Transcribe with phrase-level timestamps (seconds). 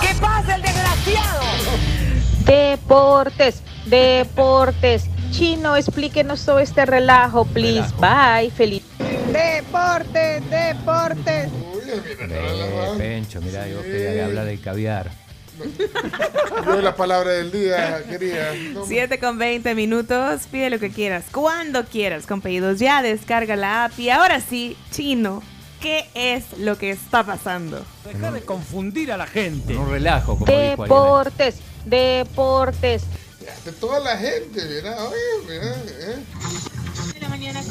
[0.00, 1.40] ¿Qué pasa, el desgraciado?
[2.44, 5.04] Deportes, deportes.
[5.30, 7.88] Chino, explíquenos todo este relajo, please.
[7.98, 8.82] Bye, feliz.
[9.32, 11.50] Deportes, deportes.
[11.92, 15.10] Eh, Pencho, mira, yo quería hablar del caviar.
[16.64, 18.52] Yo la palabra del día, quería.
[18.86, 23.84] 7 con 20 minutos, pide lo que quieras, cuando quieras, con pedidos ya, descarga la
[23.84, 25.42] app y ahora sí, chino,
[25.80, 27.84] ¿qué es lo que está pasando?
[28.04, 29.76] Deja de confundir a la gente.
[29.76, 30.78] Un relajo, como dijo alguien.
[30.78, 33.02] Deportes, deportes.
[33.64, 35.16] De toda la gente, mira, oye,
[35.48, 36.18] mira, eh.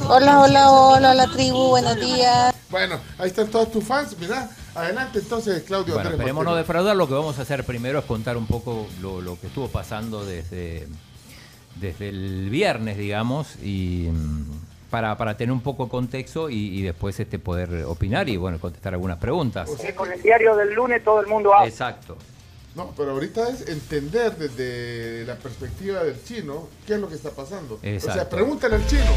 [0.08, 2.54] Hola, hola, hola, la tribu, buenos días.
[2.70, 4.50] Bueno, ahí están todos tus fans, mira.
[4.76, 6.96] Adelante entonces, Claudio Bueno, esperemos no defraudar.
[6.96, 10.26] Lo que vamos a hacer primero es contar un poco lo, lo que estuvo pasando
[10.26, 10.88] desde,
[11.76, 16.82] desde el viernes, digamos, y mm, para, para tener un poco de contexto y, y
[16.82, 19.70] después este poder opinar y bueno contestar algunas preguntas.
[19.96, 21.68] Con el diario del lunes todo el mundo habla.
[21.68, 22.18] Exacto.
[22.76, 27.32] No, pero ahorita es entender desde la perspectiva del chino qué es lo que está
[27.32, 27.76] pasando.
[27.76, 28.36] O sea, Exacto.
[28.36, 29.12] pregúntale al chino.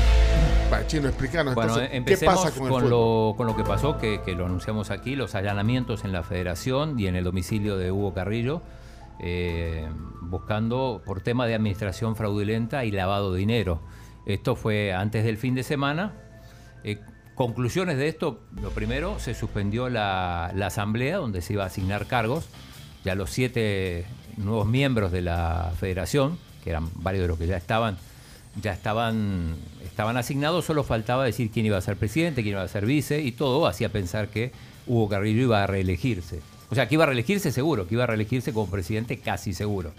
[0.72, 2.90] Va, chino, explícanos Bueno, entonces, ¿qué empecemos pasa con, con, el fútbol?
[2.90, 6.98] lo, con lo que pasó, que, que lo anunciamos aquí, los allanamientos en la federación
[6.98, 8.62] y en el domicilio de Hugo Carrillo,
[9.20, 9.86] eh,
[10.22, 13.80] buscando por tema de administración fraudulenta y lavado de dinero.
[14.26, 16.12] Esto fue antes del fin de semana.
[16.84, 16.98] Eh,
[17.34, 22.46] conclusiones de esto, lo primero, se suspendió la, asamblea donde se iba a asignar cargos.
[23.04, 24.06] Ya los siete
[24.36, 27.96] nuevos miembros de la federación, que eran varios de los que ya estaban,
[28.60, 32.68] ya estaban, estaban asignados, solo faltaba decir quién iba a ser presidente, quién iba a
[32.68, 34.52] ser vice, y todo hacía pensar que
[34.86, 36.40] Hugo Carrillo iba a reelegirse.
[36.70, 39.92] O sea, que iba a reelegirse seguro, que iba a reelegirse como presidente casi seguro.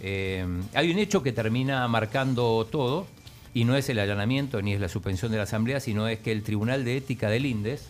[0.00, 3.06] Eh, hay un hecho que termina marcando todo,
[3.54, 6.32] y no es el allanamiento ni es la suspensión de la Asamblea, sino es que
[6.32, 7.86] el Tribunal de Ética del INDES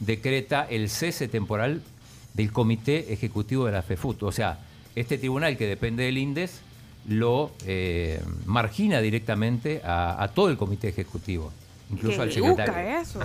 [0.00, 1.82] decreta el cese temporal
[2.34, 4.22] del Comité Ejecutivo de la FEFUT.
[4.22, 4.60] O sea,
[4.94, 6.60] este tribunal que depende del INDES
[7.08, 11.52] lo eh, margina directamente a, a todo el Comité Ejecutivo,
[11.90, 13.00] incluso ¿Qué al secretario.
[13.00, 13.20] eso?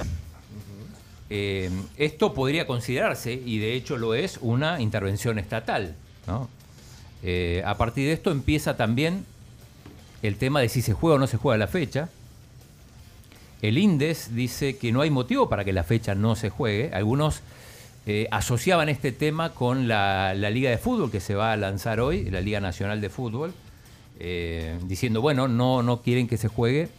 [1.30, 5.96] Eh, esto podría considerarse, y de hecho lo es, una intervención estatal.
[6.26, 6.50] ¿no?
[7.24, 9.26] Eh, a partir de esto empieza también
[10.22, 12.10] el tema de si se juega o no se juega la fecha.
[13.62, 16.92] El INDES dice que no hay motivo para que la fecha no se juegue.
[16.94, 17.42] Algunos
[18.06, 22.30] eh, asociaban este tema con la, Liga de Fútbol que se va a lanzar hoy,
[22.30, 23.54] la Liga Nacional de Fútbol,
[24.20, 26.90] eh, diciendo, bueno, no, no quieren que se juegue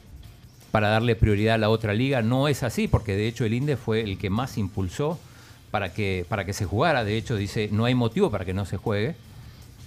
[0.70, 2.22] para darle prioridad a la otra liga.
[2.22, 5.18] No es así, porque de hecho el INDES fue el que más impulsó
[5.70, 7.04] para que, para que se jugara.
[7.04, 9.14] De hecho, dice, no hay motivo para que no se juegue.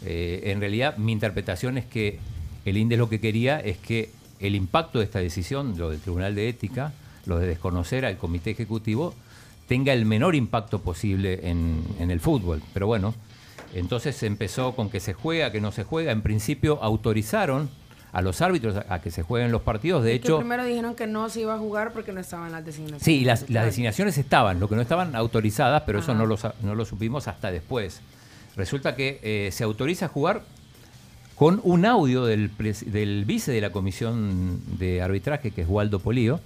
[0.05, 2.19] Eh, en realidad, mi interpretación es que
[2.65, 6.35] el INDES lo que quería es que el impacto de esta decisión, lo del Tribunal
[6.35, 6.93] de Ética,
[7.25, 9.13] lo de desconocer al Comité Ejecutivo,
[9.67, 12.61] tenga el menor impacto posible en, en el fútbol.
[12.73, 13.13] Pero bueno,
[13.73, 16.11] entonces empezó con que se juega, que no se juega.
[16.11, 17.69] En principio autorizaron
[18.11, 20.03] a los árbitros a, a que se jueguen los partidos.
[20.03, 22.65] De que hecho, primero dijeron que no se iba a jugar porque no estaban las
[22.65, 23.03] designaciones.
[23.03, 26.75] Sí, las, las designaciones estaban, lo que no estaban autorizadas, pero eso no lo, no
[26.75, 28.01] lo supimos hasta después.
[28.57, 30.43] Resulta que eh, se autoriza a jugar
[31.41, 32.49] con un audio del,
[33.25, 36.39] vice de la comisión de arbitraje, que es Waldo Polío,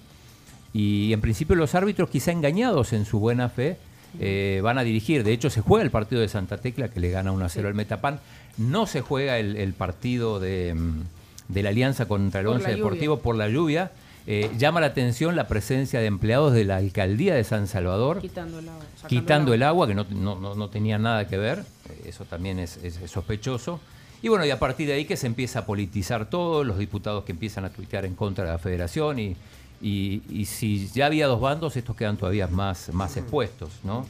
[0.71, 3.75] y en principio los árbitros, quizá engañados en su buena fe,
[4.21, 5.25] eh, van a dirigir.
[5.25, 7.67] De hecho, se juega el partido de Santa Tecla, que le gana 1 a 0
[7.67, 8.21] al Metapan.
[8.57, 11.01] No se juega el, el partido de, mm,
[11.49, 13.91] de la Alianza contra el Por Once Deportivo por la lluvia.
[14.27, 18.59] Eh, llama la atención la presencia de empleados de la alcaldía de San Salvador Quitando
[18.59, 18.85] el agua.
[19.09, 21.65] quitando el agua, que no, no, no- no tenía nada que ver,
[22.05, 23.81] eso también es, es- es sospechoso.
[24.25, 27.25] Y bueno, y a partir de ahí que se empieza a politizar todo, los diputados
[27.25, 29.35] que empiezan a tuitear en contra de la federación y,
[29.83, 34.07] y- y si ya había dos bandos, estos quedan todavía más, más expuestos, ¿no?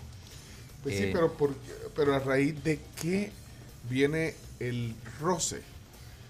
[0.83, 1.53] Pues sí, Eh, pero, por-
[1.97, 3.29] pero a raíz de qué
[3.89, 5.57] viene el roce.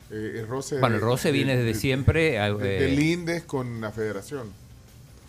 [0.10, 3.44] Eh, el roce Bueno, el roce de- viene desde de- siempre, eh, de- del INDES
[3.44, 4.48] con la federación.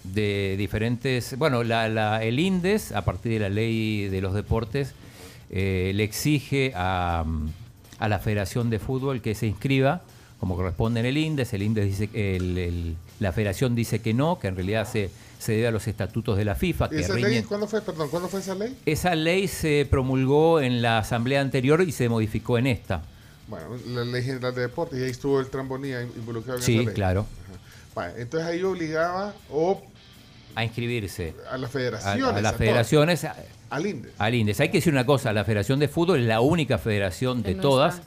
[0.03, 1.37] de diferentes.
[1.37, 4.95] Bueno, la, la- el INDES, a partir de la ley de los deportes,
[5.51, 7.23] le exige a,
[7.99, 10.03] a la Federación de Fútbol que se inscriba
[10.41, 11.53] como corresponde en el INDES.
[11.55, 15.11] El INDES dice que el- el- la federación dice que no, que en realidad se,
[15.39, 16.87] se debe a los estatutos de la FIFA.
[16.87, 17.81] ¿Y Que esa ley cuándo fue?
[17.81, 18.77] Perdón, ¿cuándo fue esa ley?
[18.85, 23.03] Esa ley se promulgó en la asamblea anterior y se modificó en esta.
[23.49, 26.85] Bueno, la Ley General de Deportes, y ahí estuvo el Trambonía involucrado en Sí, esa
[26.87, 26.95] ley.
[26.95, 27.21] claro.
[27.49, 27.59] Ajá.
[27.95, 29.83] Vale, entonces ahí obligaba o
[30.57, 31.35] A inscribirse.
[31.51, 32.25] a las federaciones.
[32.25, 33.37] a las federaciones, a-
[33.71, 34.13] Al INDES.
[34.19, 34.61] al INDES.
[34.61, 37.63] Hay que decir una cosa, la Federación de Fútbol es la única federación de no
[37.63, 38.07] todas está.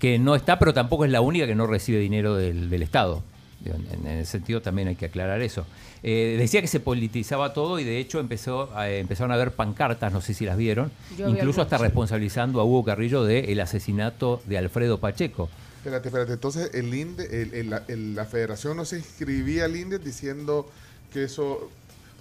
[0.00, 3.22] que no está, pero tampoco es la única que no recibe dinero del, del Estado.
[3.64, 5.64] En, en ese sentido también hay que aclarar eso.
[6.02, 9.52] Eh, decía que se politizaba todo y de hecho empezó a- eh, empezaron a ver
[9.52, 14.42] pancartas, no sé si las vieron, Yo incluso hasta responsabilizando a Hugo Carrillo del asesinato
[14.46, 15.48] de Alfredo Pacheco.
[15.78, 16.32] Espérate, espérate.
[16.34, 20.68] Entonces, el INDE, el- el- la, el- la federación no se inscribía al INDES diciendo
[21.12, 21.70] que eso.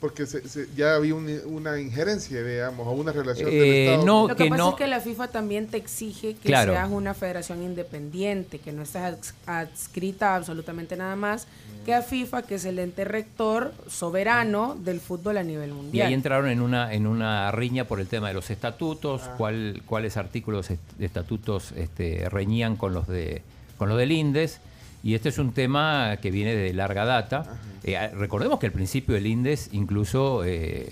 [0.03, 4.05] Porque se- se- ya había un- una injerencia, digamos, o una relación del Eh, Estado.
[4.05, 6.73] no, Lo que, que pasa no- es que la FIFA también te exige que Claro.
[6.73, 11.47] seas una federación independiente, que no estés ads- adscrita a absolutamente nada más
[11.85, 16.07] que a FIFA, que es el ente rector soberano del fútbol a nivel Y mundial.
[16.07, 19.35] ahí entraron en una, en una riña por el tema de los estatutos, Ah.
[19.37, 23.41] cuál- cuáles artículos est- de estatutos este, reñían con los, de,
[23.77, 24.59] con los del INDES.
[25.03, 27.43] Y este es un tema que viene de larga data.
[27.83, 30.87] Eh, a- recordemos que al principio el INDES incluso eh,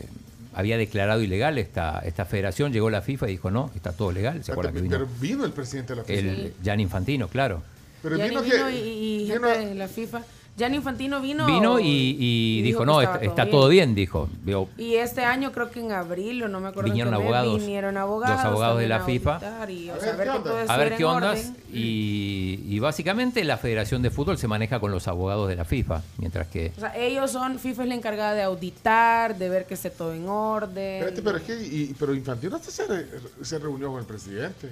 [0.53, 4.43] había declarado ilegal esta, esta federación, llegó la FIFA y dijo, no, está todo legal.
[4.43, 6.19] ¿Se acuerdan que vino Pero vino el presidente de la FIFA.
[6.19, 7.63] el Gian Infantino, claro?
[8.03, 10.21] Pero Gianni vino, vino que- y, y vino- gente de la FIFA.
[10.57, 11.45] Gianni Infantino vino.
[11.47, 14.29] Vino y, y dijo, que no, está, está todo bien, dijo.
[14.77, 17.97] Y este año creo que en abril o no me acuerdo Vinieron mes, abogados, vinieron
[17.97, 19.39] abogados, los abogados de la a FIFA.
[19.69, 20.61] Y, A sea, ver ver qué onda.
[20.73, 21.53] a ver qué ondas.
[21.73, 26.01] Y, y básicamente la Federación de Fútbol se maneja con los abogados de la FIFA,
[26.17, 26.73] mientras que...
[26.77, 30.13] O sea, ellos son, FIFA es la encargada de auditar, de ver que esté todo
[30.13, 30.97] en orden.
[30.99, 31.53] Espérate, pero es que.
[31.63, 33.07] y- pero Infantino hasta se, re-
[33.41, 34.69] se reunió con el presidente.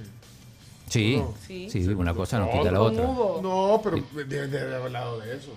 [0.88, 1.34] Sí, No.
[1.48, 1.88] sí, Sí.
[1.90, 3.04] una cosa no quita la otra.
[3.04, 5.54] No, pero debe de haber hablado de eso.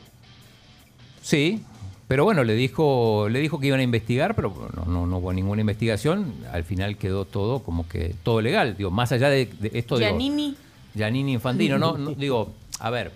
[1.22, 1.62] Sí,
[2.08, 5.32] pero bueno, le dijo, le dijo que iban a investigar, pero no, no, no hubo
[5.32, 6.34] ninguna investigación.
[6.52, 8.76] Al final quedó todo como que todo legal.
[8.76, 10.56] Digo, más allá de, de esto digo, Giannini.
[10.94, 13.12] Giannini Infantino, no, no, digo, a ver,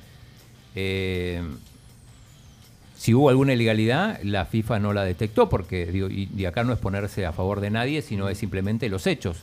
[0.75, 1.43] eh,
[2.97, 6.73] si hubo alguna ilegalidad, la FIFA no la detectó, porque digo, y, y acá no
[6.73, 9.39] es ponerse a favor de nadie, sino es simplemente los hechos.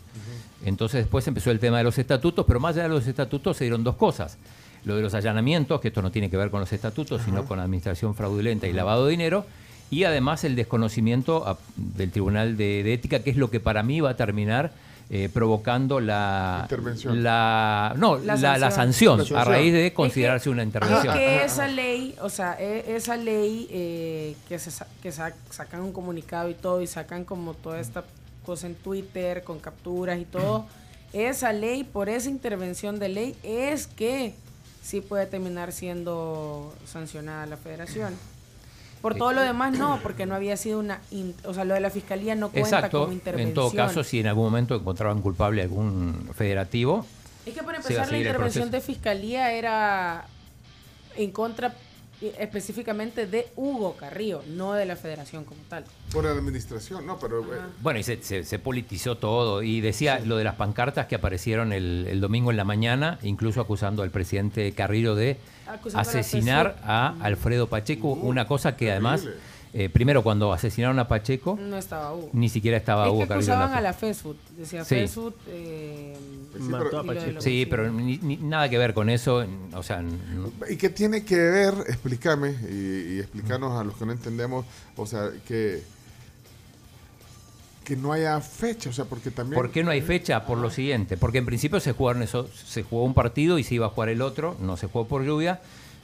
[0.65, 3.65] Entonces después empezó el tema de los estatutos, pero más allá de los estatutos se
[3.65, 4.37] dieron dos cosas.
[4.85, 7.59] Lo de los allanamientos, que esto no tiene que ver con los estatutos, sino con
[7.59, 9.45] administración fraudulenta y lavado de dinero,
[9.89, 13.81] y además el desconocimiento a- del Tribunal de, de Ética, que es lo que para
[13.83, 14.71] mí va a terminar
[15.09, 17.21] eh, provocando la, Intervención.
[17.23, 19.21] la no La la, la sanción.
[19.35, 21.13] a raíz de Es considerarse que- una Es intervención.
[21.13, 24.71] que esa ley, o sea, e- esa ley eh, que, se
[25.03, 28.03] que sa- sacan un comunicado y todo, y sacan como toda esta
[28.45, 30.65] cosa en Twitter con capturas y todo,
[31.13, 34.33] esa ley, por esa intervención de ley, es que
[34.83, 38.13] sí puede terminar siendo sancionada la federación.
[39.01, 41.01] Por todo lo demás no, porque no había sido una,
[41.43, 43.01] o sea, lo de la fiscalía no cuenta Exacto.
[43.01, 43.49] como intervención.
[43.49, 47.05] En todo caso, si en algún momento encontraban culpable algún federativo,
[47.45, 50.25] Es que para empezar la intervención de fiscalía era
[51.17, 51.75] en contra
[52.39, 55.83] específicamente de Hugo Carrillo, no de la federación como tal.
[56.11, 57.41] Por la administración, no, pero.
[57.41, 59.63] eh, Bueno, y se, se- se politizó todo.
[59.63, 63.61] Y decía lo de las pancartas que aparecieron el, el domingo en la mañana, incluso
[63.61, 65.37] acusando al presidente Carrillo de
[65.67, 68.09] Acusando asesinar a Alfredo Pacheco.
[68.09, 69.25] una cosa que además.
[69.73, 72.29] Eh, primero cuando asesinaron a Pacheco, No estaba Hugo.
[72.33, 74.95] ni siquiera estaba es Hugo que acusaban a la Facebook, decía Sí.
[74.95, 75.35] Facebook.
[75.47, 76.15] eh,
[76.53, 77.41] sí, Mató pero- a Pacheco.
[77.41, 79.43] Sí, pero ni- ni- nada que ver con eso.
[79.73, 81.73] O sea, no- ¿Y qué tiene que ver?
[81.87, 84.65] Explícame y, y explícanos a los que no entendemos,
[84.95, 85.81] o sea, que
[87.83, 90.45] que no haya fecha, o sea, porque también ¿Por qué no hay fecha?
[90.45, 93.75] Por lo siguiente, porque en principio se jugaron eso, se jugó un partido y se
[93.75, 95.59] iba a jugar el otro, no se jugó por lluvia,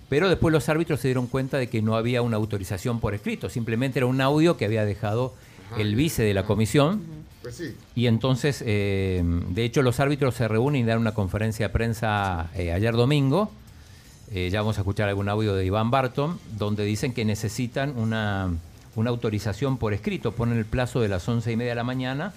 [0.09, 3.49] pero después los árbitros se dieron cuenta de que no había una autorización por escrito,
[3.49, 5.33] simplemente era un audio que había dejado
[5.77, 10.47] el vice de la comisión pues sí, y entonces, eh, de hecho, los árbitros se
[10.47, 13.51] reúnen y dan una conferencia de prensa eh, ayer domingo.
[14.31, 18.53] Eh, ya vamos a escuchar algún audio de Iván Barton, donde dicen que necesitan una,
[18.95, 20.33] una autorización por escrito.
[20.33, 22.33] Ponen el plazo de las once y media de la mañana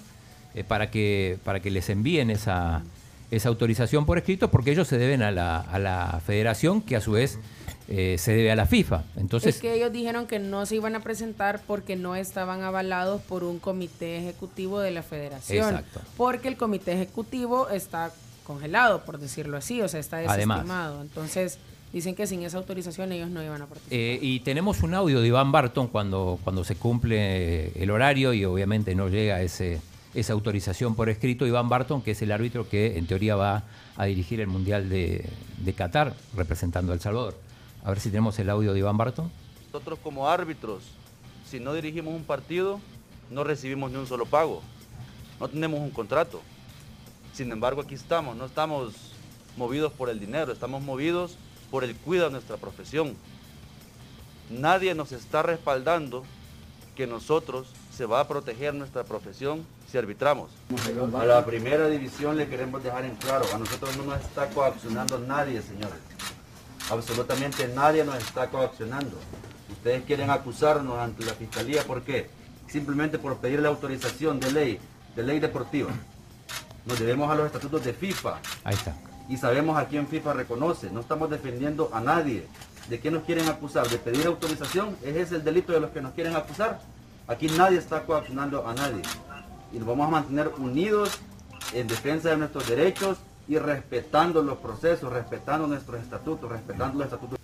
[0.69, 2.83] para, que, para que les envíen esa,
[3.31, 7.01] esa autorización por escrito, porque ellos se deben a la, a la federación, que a
[7.01, 7.39] su vez
[7.87, 9.03] eh, se debe a la FIFA.
[9.17, 13.21] Entonces, es que ellos dijeron que no se iban a presentar porque no estaban avalados
[13.21, 15.69] por un comité ejecutivo de la federación.
[15.69, 16.01] Exacto.
[16.15, 18.11] Porque el comité ejecutivo está
[18.45, 20.59] congelado, por decirlo así, o sea, está Además.
[20.59, 21.01] desestimado.
[21.01, 21.59] Entonces,
[21.91, 23.97] dicen que sin esa autorización ellos no iban a participar.
[23.97, 28.45] Eh, y tenemos un audio de Iván Barton cuando, cuando se cumple el horario y
[28.45, 29.81] obviamente no llega ese,
[30.13, 33.63] esa autorización por escrito Iván Barton, que es el árbitro que en teoría va
[33.97, 35.27] a dirigir el Mundial de,
[35.75, 37.35] Qatar, representando a El Salvador.
[37.83, 39.31] A ver si tenemos el audio de Iván Barton.
[39.71, 40.83] Nosotros como árbitros,
[41.49, 42.79] si no dirigimos un partido,
[43.31, 44.61] no recibimos ni un solo pago.
[45.39, 46.41] No tenemos un contrato.
[47.33, 48.93] Sin embargo, aquí estamos, no estamos
[49.57, 51.37] movidos por el dinero, estamos movidos
[51.71, 53.15] por el cuidado de nuestra profesión.
[54.51, 56.23] Nadie nos está respaldando
[56.95, 60.49] que nosotros se va a proteger nuestra profesión si arbitramos.
[61.19, 65.19] A la primera división le queremos dejar en claro, a nosotros no nos está coaccionando
[65.19, 65.99] nadie, señores.
[66.89, 69.15] Absolutamente nadie nos está coaccionando.
[69.71, 72.27] Ustedes quieren acusarnos ante la fiscalía, ¿por qué?
[72.67, 74.79] Simplemente por pedir la autorización de ley,
[75.15, 75.91] de ley deportiva.
[76.87, 78.39] Nos debemos a los estatutos de FIFA.
[78.63, 78.95] Ahí está.
[79.29, 80.89] Y sabemos a quién FIFA reconoce.
[80.89, 82.47] No estamos defendiendo a nadie.
[82.89, 83.87] ¿De qué nos quieren acusar?
[83.87, 84.97] ¿De pedir autorización?
[85.03, 86.81] ¿Es ese el delito de los que nos quieren acusar?
[87.27, 89.03] Aquí nadie está coaccionando a nadie.
[89.73, 91.19] Y nos vamos a mantener unidos
[91.73, 97.39] en defensa de nuestros derechos y respetando los procesos, respetando nuestros estatutos, respetando los estatutos.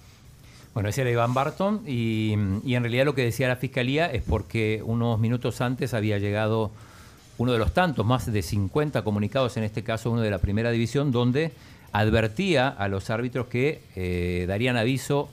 [0.73, 4.23] Bueno, ese era Iván Barton y, y en realidad lo que decía la Fiscalía es
[4.23, 6.71] porque unos minutos antes había llegado
[7.39, 10.71] uno de los tantos, más de 50 comunicados, en este caso uno de la primera
[10.71, 11.51] división, donde
[11.91, 15.29] advertía a los árbitros que eh, darían aviso,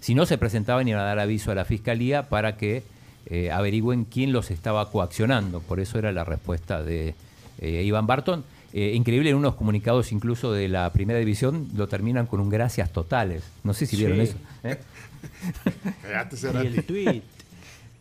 [0.00, 2.82] si no se presentaban, iban a dar aviso a la Fiscalía para que
[3.26, 5.60] eh, averigüen quién los estaba coaccionando.
[5.60, 7.14] Por eso era la respuesta de
[7.60, 8.44] eh, Iván Barton.
[8.72, 12.92] Eh, increíble, en unos comunicados incluso de la primera división lo terminan con un gracias
[12.92, 13.42] totales.
[13.64, 14.22] No sé si vieron Sí.
[14.24, 14.36] eso.
[14.64, 14.78] ¿eh?
[16.62, 17.22] Y el tweet.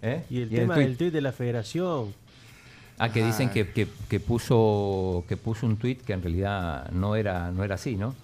[0.02, 0.24] ¿Eh?
[0.30, 2.14] Y el Y el tema del tweet de la federación.
[2.98, 7.16] Ah, que dicen que, que- que puso que puso un tuit que en realidad no
[7.16, 8.16] era no era así, ¿no?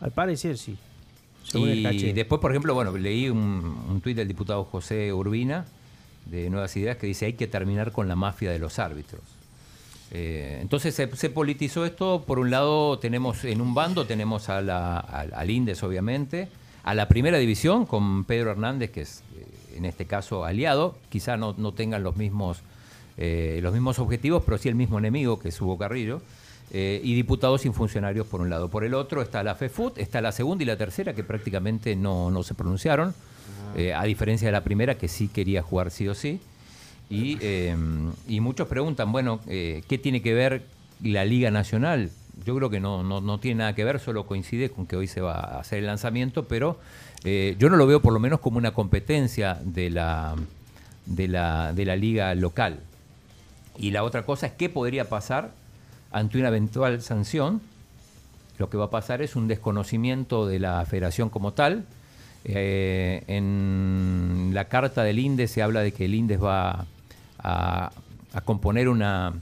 [0.00, 0.76] Al parecer sí.
[1.44, 3.38] Según el Y después, por ejemplo, bueno, leí un,
[3.88, 5.64] un tuit del diputado José Urbina
[6.26, 9.22] de Nuevas Ideas que dice hay que terminar con la mafia de los árbitros.
[10.12, 12.24] Eh, entonces se, politizó esto.
[12.26, 16.48] Por un lado tenemos en un bando tenemos a la- al, al Indes, obviamente,
[16.84, 20.96] a la primera división con Pedro Hernández, que es eh, en este caso aliado.
[21.08, 22.60] Quizá no, no tengan los mismos
[23.18, 26.20] eh, los mismos objetivos, pero sí el mismo enemigo que es Hugo Carrillo.
[26.72, 28.68] Y diputados sin funcionarios por un lado.
[28.68, 32.30] Por el otro está la FEFUT, está la segunda y la tercera que prácticamente no,
[32.30, 33.14] no se pronunciaron,
[33.76, 36.40] eh, a diferencia de la primera que sí quería jugar sí o sí.
[37.08, 37.76] Y, eh,
[38.26, 40.62] y muchos preguntan, bueno, eh, ¿qué tiene que ver
[41.02, 42.10] la Liga Nacional?
[42.44, 45.06] Yo creo que no, no, no tiene nada que ver, solo coincide con que hoy
[45.06, 46.78] se va a hacer el lanzamiento, pero
[47.24, 50.34] eh, yo no lo veo por lo menos como una competencia de la,
[51.06, 52.80] de la, de la liga local.
[53.78, 55.52] Y la otra cosa es qué podría pasar
[56.10, 57.60] ante una eventual sanción.
[58.58, 61.84] Lo que va a pasar es un desconocimiento de la federación como tal.
[62.48, 66.86] Eh, en la carta del INDES se habla de que el INDES va
[67.42, 67.90] a,
[68.32, 69.32] a componer una,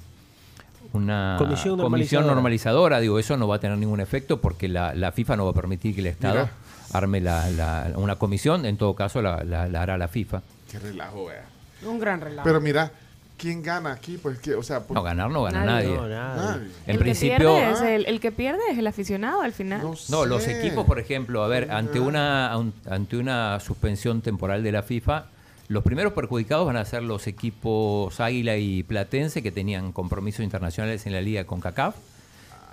[0.93, 3.01] una Comisión comisión normalizadora.
[3.01, 5.55] Digo, eso no va a tener ningún efecto porque la, la FIFA no va a
[5.55, 6.53] permitir que el Estado Mira.
[6.93, 8.65] arme la- la- una comisión.
[8.65, 10.43] En todo caso, la, la- la hará la FIFA.
[10.71, 11.45] Qué relajo, vea.
[11.87, 12.45] Un gran relajo.
[12.47, 12.91] Pero mira,
[13.37, 14.19] ¿quién gana aquí?
[14.19, 15.89] Pues que, o sea, por- No, ganar no gana nadie.
[15.97, 15.97] Nadie.
[15.97, 16.09] No.
[16.37, 16.69] Nadie.
[16.87, 19.83] En el, principio, que pierde es el, el que pierde es el aficionado al final.
[20.09, 20.59] No, los sé.
[20.61, 25.27] equipos, por ejemplo, a ver, ante una un- ante una suspensión temporal de la FIFA,
[25.69, 31.07] los primeros perjudicados van a ser los equipos Águila y Platense que tenían compromisos internacionales
[31.07, 31.95] en la liga con CACAF,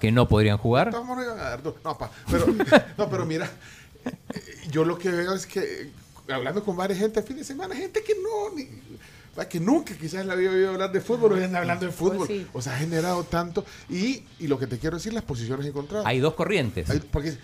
[0.01, 0.91] que no podrían jugar.
[0.91, 2.46] Pa, pero,
[2.98, 3.50] no, pero mira,
[4.06, 4.12] eh,
[4.72, 5.91] yo lo que veo es que, eh,
[6.34, 8.68] hablando con varias gente el fin de semana, gente que no, ni,
[9.38, 12.28] va, que nunca quizás la había oído hablar de fútbol, hoy anda hablando de fútbol.
[12.28, 12.48] sí.
[12.54, 13.66] O sea, ha generado tanto.
[13.90, 16.06] Y, y lo que te quiero decir, las posiciones encontradas.
[16.06, 16.90] Hay dos corrientes.
[16.90, 17.38] Hay- porque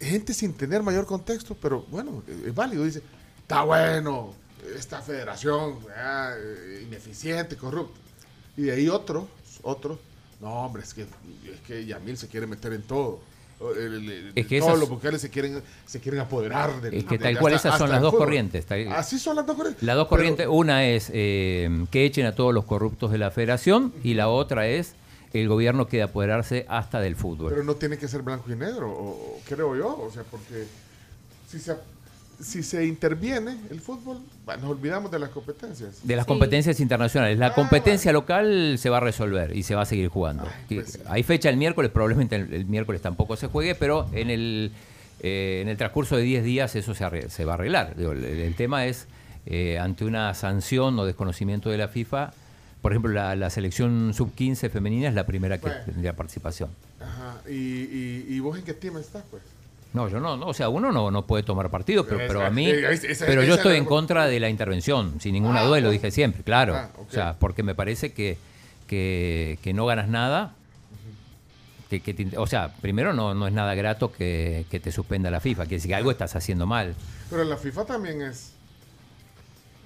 [0.00, 2.84] gente sin tener mayor contexto, pero bueno, eh, es válido.
[2.84, 3.02] Dice,
[3.42, 4.34] está bueno,
[4.76, 7.98] esta federación, eh, ineficiente, corrupta.
[8.56, 9.24] Y de ahí otros,
[9.62, 9.98] otros,
[10.40, 13.20] no, hombre, es que, es que Yamil se quiere meter en todo.
[13.60, 16.80] O, el- el- el- Es que todos esas- los vocales se quieren, se quieren apoderar
[16.80, 18.64] del Es que de- tal hasta- cual esas son las dos corrientes.
[18.64, 19.82] tal- Así son las dos corrientes.
[19.82, 23.30] Las dos Pero- corrientes, una es eh, que echen a todos los corruptos de la
[23.30, 24.94] federación y la otra es
[25.34, 27.50] el gobierno quiere apoderarse hasta del fútbol.
[27.52, 30.64] Pero no tiene que ser blanco y negro, o, o creo yo, o sea, porque
[31.48, 31.76] si se,
[32.42, 36.00] si se interviene el fútbol, bueno, nos olvidamos de las competencias.
[36.02, 36.28] De las Sí.
[36.28, 37.36] competencias internacionales.
[37.38, 40.46] Ah, La competencia local se va a resolver y se va a seguir jugando.
[40.68, 44.72] Pues Hay fecha el miércoles, probablemente el, el miércoles tampoco se juegue, pero en el,
[45.20, 47.94] eh, en el transcurso de 10 días eso se, arre- se va a arreglar.
[47.96, 49.06] Digo, el, el tema es,
[49.46, 52.32] eh, ante una sanción o desconocimiento de la FIFA,
[52.82, 55.84] por ejemplo, la, la selección sub-15 femenina es la primera que Bueno.
[55.84, 56.70] tendría participación.
[57.00, 57.40] Ajá.
[57.48, 59.42] ¿Y, y, y vos en qué tema estás, pues?
[59.92, 62.50] No, yo no, no, o sea, uno no, no puede tomar partido, pero, pero a
[62.50, 65.82] mí, esa- pero yo estoy en contra de la intervención, sin ninguna Ah, duda, y
[65.82, 68.38] lo dije siempre, claro, Ah, o sea, porque me parece que,
[68.86, 70.54] que, que no ganas nada.
[71.88, 75.28] Que, que te- o sea, primero no, no es nada grato que, que te suspenda
[75.28, 76.94] la FIFA, que algo estás haciendo mal.
[77.28, 78.52] Pero la FIFA también es,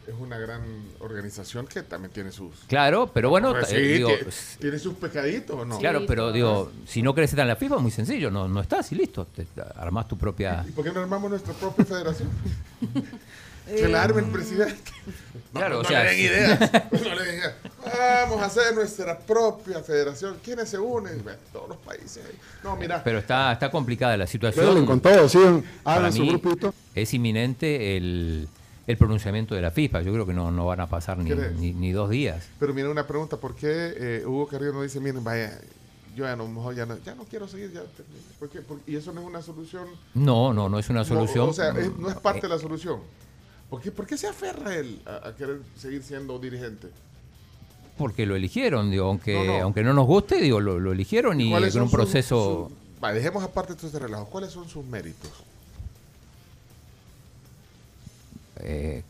[0.07, 0.63] es una gran
[1.01, 2.55] organización que también tiene sus...
[2.67, 4.11] Claro, pero bueno, Pues eh, sí, digo,
[4.59, 5.79] tiene, sus pecaditos, ¿o no?
[5.79, 8.91] claro, pero digo, si no crees estar en la FIFA, muy sencillo, no, no estás
[8.93, 9.47] y listo, te,
[9.77, 10.65] armás tu propia...
[10.69, 12.29] ¿Y por qué no armamos nuestra propia federación?
[13.67, 14.93] que la arme el presidente.
[15.53, 16.25] Claro, no, o no sea, le den sí.
[16.25, 16.71] ideas.
[16.93, 17.55] No le den ideas.
[17.85, 20.37] Vamos a hacer nuestra propia federación.
[20.43, 21.23] ¿Quiénes se unen?
[21.23, 22.23] Bueno, todos los países.
[22.63, 23.03] No, mira.
[23.05, 24.67] Pero está, está complicada la situación.
[24.67, 26.75] Denle con todo, sigan, Para hagan su grupito.
[26.95, 28.49] Es inminente el,
[28.87, 30.03] el pronunciamiento de la FIFA.
[30.03, 32.47] Yo creo que no, no van a pasar ni, ni, ni dos días.
[32.59, 35.59] Pero mira una pregunta, ¿por qué eh, Hugo Carrillo no dice, miren, vaya,
[36.15, 38.21] yo ya no, mejor ya no, ya no quiero seguir, ya terminé"?
[38.39, 38.61] ¿Por qué?
[38.61, 39.87] Por- y eso no es una solución.
[40.15, 41.49] No, no, no es una No, solución.
[41.49, 43.01] o sea, es- no es parte de la solución.
[43.71, 46.89] ¿Por qué, por qué se aferra él a, a querer seguir siendo dirigente?
[47.97, 49.63] Porque lo eligieron, digo, aunque No, no.
[49.65, 52.71] aunque no nos guste, digo, lo, lo eligieron y ¿Cuáles con un proceso...
[53.03, 54.27] va, dejemos aparte todo este relajo.
[54.27, 55.31] ¿Cuáles son sus méritos?
[58.61, 59.03] Eh,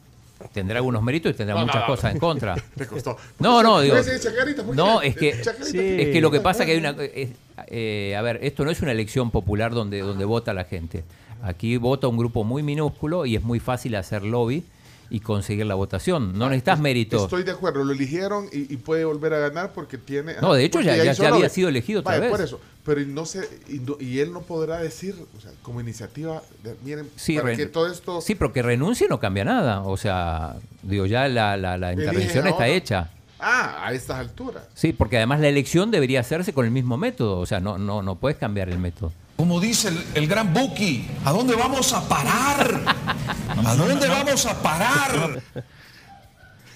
[0.52, 1.86] tendrá algunos méritos y tendrá No, no, muchas no.
[1.86, 2.54] cosas en contra.
[2.76, 3.16] Te costó.
[3.38, 3.96] No, no, digo.
[4.74, 5.48] No, es que, es
[6.12, 6.90] que lo que pasa que hay una.
[6.90, 7.30] es-
[7.68, 11.04] eh, a ver, esto no es una elección popular donde, donde vota la gente.
[11.42, 14.64] Aquí vota un grupo muy minúsculo y es muy fácil hacer lobby
[15.10, 16.36] y conseguir la votación.
[16.36, 17.22] No necesitas méritos.
[17.22, 20.34] Estoy de acuerdo, lo eligieron y, y puede volver a ganar porque tiene...
[20.40, 22.30] No, de hecho, ya- ya- había sido elegido otra Vaya, vez.
[22.30, 25.50] por eso, pero y no sé, y, no- y él no podrá decir, o sea,
[25.62, 28.20] como iniciativa, de- miren, Sí, para que todo esto...
[28.20, 29.80] sí, pero que renuncie no cambia nada.
[29.82, 32.68] O sea, digo, ya la, la- la intervención está ahora.
[32.68, 33.10] hecha.
[33.40, 34.64] Ah, a estas alturas.
[34.74, 37.38] Sí, porque además la elección debería hacerse con el mismo método.
[37.40, 39.12] O sea, no, no, no puedes cambiar el método.
[39.36, 42.80] Como dice el, el gran Buki, ¿a dónde vamos a parar?
[43.66, 45.42] ¿A dónde vamos a parar?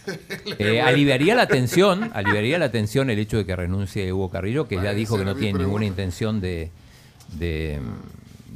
[0.59, 4.77] Eh, aliviaría la tensión, aliviaría la tensión el hecho de que renuncie Hugo Carrillo, que
[4.77, 6.71] ya dijo que no tiene ninguna intención de,
[7.35, 7.79] de,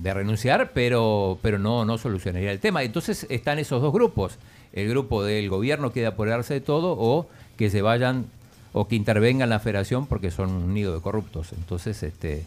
[0.01, 2.83] de renunciar, pero, pero no, no solucionaría el tema.
[2.83, 4.39] Entonces están esos dos grupos.
[4.73, 8.27] El grupo del gobierno quiere apoderarse de todo o que se vayan
[8.73, 11.53] o que intervengan la federación porque son un nido de corruptos.
[11.53, 12.45] Entonces, este,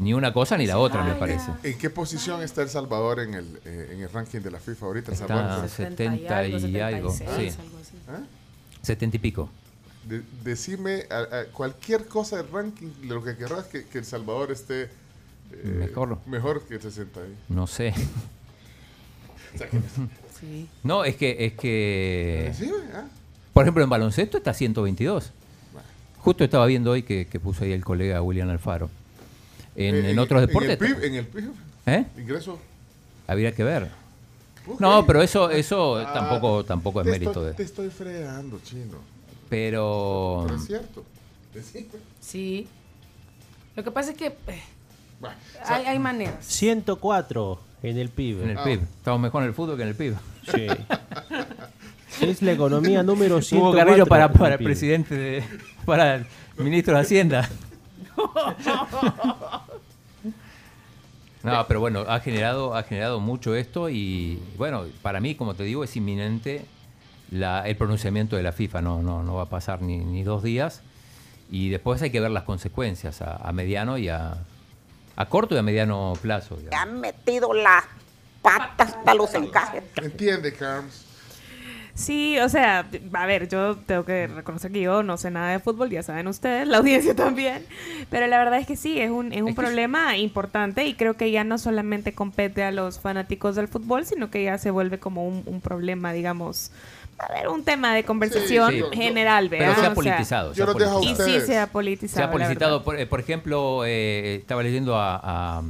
[0.00, 1.50] ni una cosa ni la otra, me parece.
[1.62, 4.86] ¿En qué posición está El Salvador en el, eh, en el ranking de la FIFA
[4.86, 5.12] ahorita?
[5.12, 5.68] Está Salvador?
[5.68, 7.24] 70 y algo, sí.
[8.82, 9.48] 70 y pico.
[10.08, 14.50] De- decime a- a cualquier cosa del ranking, lo que querrás que, que El Salvador
[14.50, 14.84] esté
[15.52, 16.18] eh, Mejor.
[16.26, 17.36] mejor que 60 ahí.
[17.48, 17.92] No sé.
[19.54, 19.80] O sea, que-
[20.40, 20.68] Sí.
[20.82, 22.50] No, es que, es que
[22.94, 23.04] ah.
[23.52, 25.32] Por ejemplo, en baloncesto está 122.
[26.18, 28.88] Justo estaba viendo hoy que, que puso ahí el colega William Alfaro.
[29.76, 30.70] En, Eh, en otros En deportes.
[30.72, 31.50] el PIB, en el PIB.
[31.86, 32.04] ¿Eh?
[32.18, 32.58] Ingreso.
[33.26, 33.88] Habría que ver.
[34.78, 37.52] No, pero eso, eso Ah, tampoco, tampoco es te mérito estoy- de.
[37.54, 38.98] Te estoy fregando, chino.
[39.48, 40.44] Pero.
[40.46, 41.04] Pero es cierto.
[42.20, 42.68] Sí.
[43.74, 44.62] Lo que pasa es que eh,
[45.20, 46.44] Bueno, hay, hay maneras.
[46.46, 48.42] 104 en el PIB.
[48.42, 48.80] En el PIB.
[48.82, 50.14] Estamos mejor en el fútbol que en el PIB.
[50.52, 50.66] Sí.
[52.20, 54.64] Es la economía número 104 Hugo Carrillo para, en el para PIB.
[54.66, 55.44] presidente de,
[55.86, 56.26] para el
[56.58, 57.48] ministro de Hacienda.
[61.42, 65.62] No, pero bueno, ha generado, ha generado mucho esto y bueno, para mí, como te
[65.62, 66.66] digo, es inminente
[67.30, 68.82] la- el pronunciamiento de la FIFA.
[68.82, 70.82] No, no, no va a pasar ni, ni dos días
[71.50, 74.34] y después hay que ver las consecuencias a, a mediano y a,
[75.16, 76.56] a corto y a mediano plazo.
[76.56, 76.78] digamos.
[76.78, 77.84] han metido las
[78.42, 79.82] patas hasta los encajes.
[79.96, 81.06] Entiende, Carms.
[82.00, 85.58] Sí, o sea, a ver, yo tengo que reconocer que yo no sé nada de
[85.58, 87.64] fútbol, ya saben ustedes, la audiencia también,
[88.08, 91.30] pero la verdad es que sí, es un, es un problema importante y creo que
[91.30, 95.26] ya no solamente compete a los fanáticos del fútbol, sino que ya se vuelve como
[95.28, 96.70] un, un problema, digamos,
[97.18, 98.96] a ver, un tema de conversación Sí, sí.
[98.96, 99.74] general, Pero ¿verdad?
[99.74, 100.54] se ha O sea, politizado.
[100.54, 101.28] se ha Yo los dejo a politizado.
[101.28, 102.22] Y sí se ha Se politizado.
[102.22, 102.84] ha la publicitado, verdad.
[102.86, 105.62] por, eh, por ejemplo, eh, estaba leyendo a, a-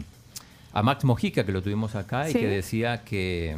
[0.72, 3.56] a Max Mojica, que lo tuvimos acá, y que decía que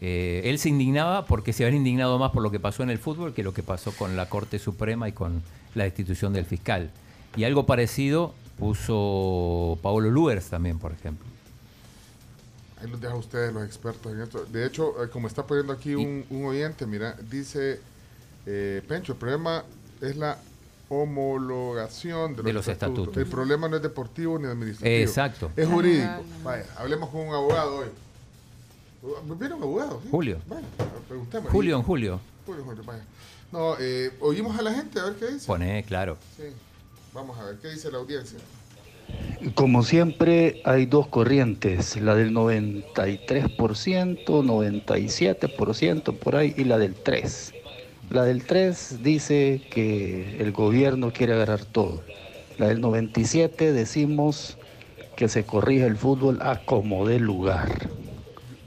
[0.00, 2.98] eh, él se indignaba porque se habían indignado más por lo que pasó en el
[2.98, 5.42] fútbol que lo que pasó con la Corte Suprema y con
[5.74, 6.90] la destitución del fiscal.
[7.36, 11.26] Y algo parecido puso Paolo Luers también, por ejemplo.
[12.80, 14.44] Ahí los dejo a ustedes, los expertos en esto.
[14.44, 17.80] De hecho, eh, como está poniendo aquí un, un oyente, mira, dice
[18.46, 19.64] eh, Pencho, el problema
[20.00, 20.38] es la
[20.88, 23.16] homologación de los, De los estatutos.
[23.16, 25.00] El problema no es deportivo ni administrativo.
[25.00, 25.50] Exacto.
[25.56, 26.22] Es jurídico.
[26.44, 27.88] Vaya, hablemos con un abogado hoy.
[29.38, 30.00] ¿Viene un abogado?
[30.02, 30.08] sí?
[30.10, 30.38] Julio.
[30.46, 30.66] Vaya,
[31.08, 31.50] preguntemos.
[31.52, 32.20] Julio en julio.
[32.46, 33.04] Julio, Julio, vaya.
[33.52, 35.46] No, eh, oímos a la gente a ver qué dice.
[35.46, 36.16] Pone, claro.
[36.36, 36.44] Sí.
[37.14, 38.38] Vamos a ver qué dice la audiencia.
[39.54, 47.54] Como siempre, hay dos corrientes, la del 93%, 97% por ahí y la del 3%.
[48.10, 52.02] La del 3 dice que el gobierno quiere agarrar todo.
[52.58, 54.56] La del 97 decimos
[55.16, 57.90] que se corrige el fútbol a como dé lugar.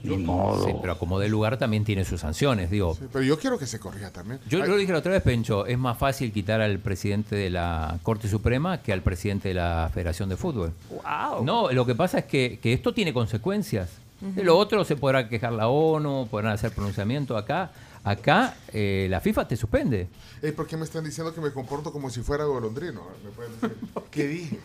[0.02, 0.64] Ni modo.
[0.64, 2.94] Sí, pero como de lugar también tiene sus sanciones, digo.
[2.94, 4.40] Sí, pero yo quiero que se corrija también.
[4.48, 7.50] Yo Ay, lo dije la otra vez, Pencho, es más fácil quitar al presidente de
[7.50, 10.72] la Corte Suprema que al presidente de la Federación de Fútbol.
[10.90, 11.44] Wow.
[11.44, 13.90] No, lo que pasa es que, que esto tiene consecuencias.
[14.20, 17.72] De lo otro se podrá quejar la ONU, podrán hacer pronunciamiento acá.
[18.04, 20.08] Acá eh, la FIFA te suspende.
[20.42, 23.02] Ey, ¿Por qué me están diciendo que me comporto como si fuera golondrino?
[23.24, 23.76] ¿Me pueden decir?
[24.10, 24.58] ¿Qué dije?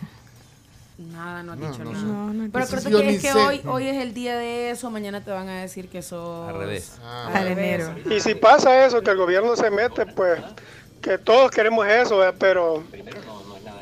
[0.98, 2.04] Nada, no has No, dicho no nada.
[2.06, 3.38] No, no, Pero yo que es que sé.
[3.38, 6.50] hoy, hoy es el día de eso, mañana te van a decir que sos...
[6.50, 6.98] Al revés.
[7.04, 8.12] Ah, Al.
[8.12, 10.40] Y si pasa eso, que el gobierno se mete, pues
[11.02, 12.36] que todos queremos eso, ¿verdad?
[12.40, 12.84] pero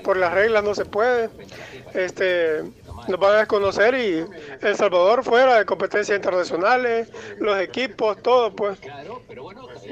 [0.04, 1.30] por las reglas no se puede.
[1.94, 2.64] Este,
[3.08, 4.26] nos van a desconocer y
[4.62, 7.08] El Salvador fuera de competencias internacionales,
[7.40, 8.78] los equipos, todo, pues.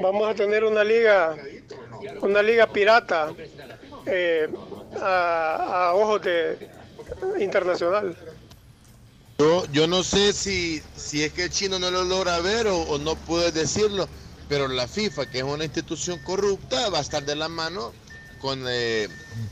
[0.01, 1.35] Vamos a tener una liga,
[2.21, 3.31] una liga pirata
[4.05, 4.49] eh,
[5.01, 6.72] a, a ojos de
[7.39, 8.15] internacional.
[9.39, 12.81] Yo, yo no sé si, si es que el chino no lo logra ver o,
[12.81, 14.07] o no puede decirlo,
[14.47, 17.91] pero la FIFA, que es una institución corrupta, va a estar de la mano
[18.43, 19.07] con eh,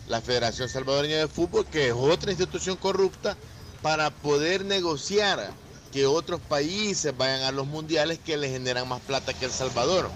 [0.09, 3.37] la Federación Salvadoreña de Fútbol, que es otra institución corrupta,
[3.81, 5.51] para poder negociar
[5.93, 10.09] que otros países vayan a los mundiales que les generan más plata que El Salvador.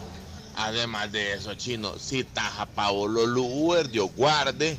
[0.58, 4.78] Además de eso, chino, si taja Paolo Luer, Dios guarde.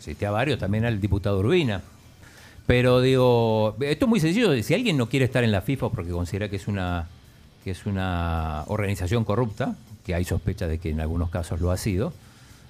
[0.00, 1.82] Cité a varios, también al diputado Urbina.
[2.72, 4.50] Pero digo, esto es muy sencillo.
[4.62, 7.06] Si alguien no quiere estar en la FIFA porque considera que es una,
[7.62, 11.76] que es una organización corrupta, que hay sospecha de que en algunos casos lo ha
[11.76, 12.14] sido,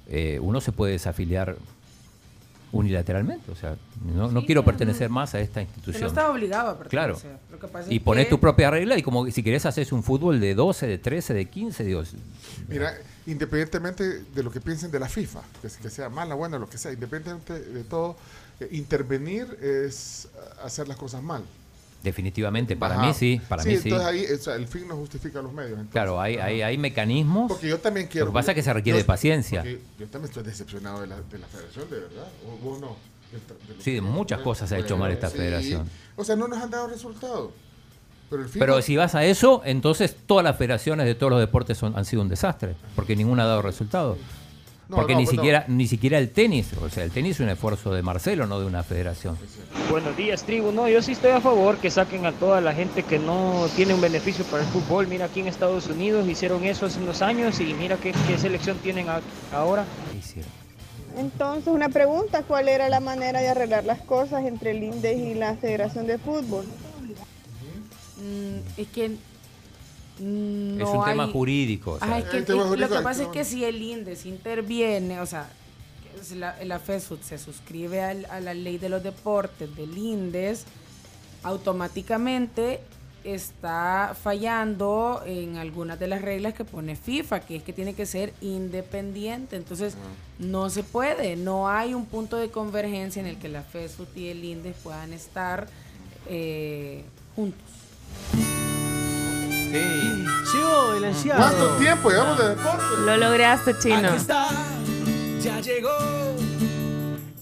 [0.09, 1.55] eh, uno se puede desafiliar
[2.73, 3.53] unilateralmente.
[3.53, 6.09] O sea, no, no quiero pertenecer más a esta Que no institución.
[6.09, 7.15] estás obligado a Claro.
[7.15, 7.39] pertenecer.
[7.53, 9.93] Lo que pasa Y es pones que- tu propia regla y como si querés haces
[9.93, 12.15] un fútbol de 12, de 13, de 15, Dios.
[12.67, 12.93] Mira,
[13.27, 16.77] independientemente de lo que piensen de la FIFA, que, que sea mala, buena, lo que
[16.77, 18.17] sea, independientemente de todo,
[18.71, 20.29] intervenir es
[20.63, 21.43] hacer las cosas mal.
[22.03, 23.07] Definitivamente, para Ajá.
[23.07, 23.89] mí sí, para mí sí.
[23.89, 25.71] entonces ahí o sea, el fin no justifica los medios.
[25.73, 25.93] entonces.
[25.93, 27.51] Claro, hay, hay, hay mecanismos.
[27.53, 28.27] Porque yo también quiero.
[28.27, 29.63] Lo que pasa es que se requiere yo- de paciencia.
[29.65, 32.27] Yo también estoy decepcionado de la, de la federación, de verdad.
[32.49, 32.97] ¿O vos no?
[33.31, 33.39] De
[33.83, 35.37] Sí, muchas cosas ha hecho mal esta sí.
[35.39, 35.89] federación.
[36.17, 37.51] O sea, no nos han dado resultados.
[38.29, 38.47] Pero.
[38.53, 42.05] Pero si vas a eso, entonces todas las federaciones de todos los deportes son, han
[42.05, 44.19] sido un desastre, porque ninguna ha dado resultados.
[44.93, 45.43] No, porque no, ni pues no.
[45.43, 48.61] siquiera ni siquiera el tenis, o sea, el tenis es un esfuerzo de Marcelo, no
[48.61, 49.39] de una federación.
[49.91, 50.71] Buenos días, tribu.
[50.71, 53.95] No, yo sí estoy a favor que saquen a toda la gente que no tiene
[53.95, 55.07] un beneficio para el fútbol.
[55.09, 58.77] Mira, aquí en Estados Unidos hicieron eso hace unos años y mira qué, qué selección
[58.79, 59.87] tienen a- ahora.
[61.17, 65.35] Entonces, una pregunta, ¿cuál era la manera de arreglar las cosas entre el INDES y
[65.35, 66.67] la Federación de Fútbol?
[68.19, 69.17] Mm, es que
[70.21, 71.93] no es un tema jurídico.
[71.93, 75.27] o sea, que- El tema lo que pasa es que- si el INDES interviene, o
[75.27, 75.49] sea,
[76.37, 80.65] la, la FESUD se suscribe al- a la ley de los deportes del INDES,
[81.43, 82.81] automáticamente
[83.25, 88.05] está fallando en algunas de las reglas que pone FIFA, que es que tiene que
[88.05, 89.55] ser independiente.
[89.57, 89.95] Entonces,
[90.41, 94.29] no se puede, no hay un punto de convergencia en el que la FESUD y
[94.29, 95.69] el INDES puedan estar
[96.29, 97.63] eh, juntos.
[99.73, 100.27] Sí.
[100.53, 101.41] Llegó el anciano.
[101.41, 102.85] ¿Cuánto tiempo llevamos de deporte?
[103.07, 104.09] Lo lograste, chino.
[104.09, 104.49] Aquí está,
[105.41, 105.91] ya llegó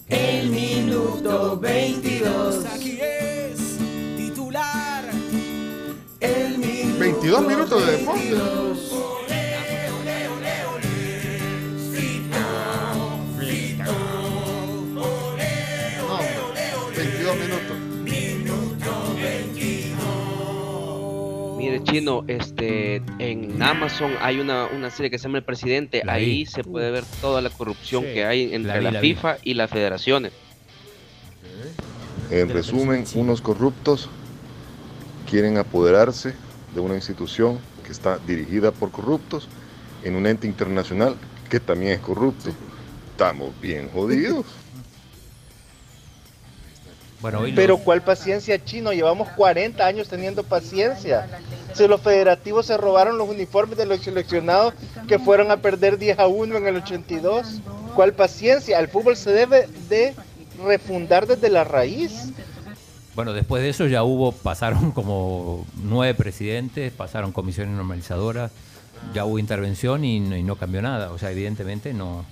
[0.07, 2.65] el minuto 22.
[2.73, 3.77] Aquí es
[4.15, 5.09] titular.
[6.21, 8.21] El minuto 22 minutos de deporte.
[8.21, 8.91] 22.
[16.07, 16.19] No,
[16.95, 17.80] 22 minutos.
[21.91, 26.01] Chino, este, en Amazon hay una, una serie que se llama El Presidente.
[26.05, 26.45] La Ahí vi.
[26.45, 28.13] se puede ver toda la corrupción Sí.
[28.13, 29.09] que hay entre La vi, la, la vi.
[29.15, 30.31] FIFA y las federaciones.
[32.29, 34.09] En resumen, unos corruptos
[35.29, 36.33] quieren apoderarse
[36.73, 39.49] de una institución que está dirigida por corruptos
[40.03, 41.15] en un ente internacional
[41.49, 42.51] que también es corrupto.
[43.11, 44.45] Estamos bien jodidos.
[47.21, 48.93] Bueno, hoy Pero ¿cuál paciencia chino?
[48.93, 51.27] Llevamos 40 años teniendo paciencia.
[51.73, 54.73] Si los federativos se robaron los uniformes de los seleccionados
[55.07, 57.61] que fueron a perder 10 a 1 en el 82,
[57.95, 58.79] ¿cuál paciencia?
[58.79, 60.15] El fútbol se debe de
[60.63, 62.29] refundar desde la raíz.
[63.15, 68.51] Bueno, después de eso ya hubo, pasaron como nueve presidentes, pasaron comisiones normalizadoras,
[69.13, 71.11] ya hubo intervención y no cambió nada.
[71.11, 72.25] O sea, evidentemente no,